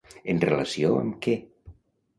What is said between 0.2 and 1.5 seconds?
En relació amb què?